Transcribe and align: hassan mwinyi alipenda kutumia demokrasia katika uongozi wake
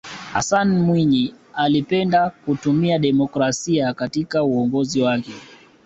hassan 0.33 0.69
mwinyi 0.79 1.33
alipenda 1.53 2.29
kutumia 2.29 2.99
demokrasia 2.99 3.93
katika 3.93 4.43
uongozi 4.43 5.01
wake 5.01 5.33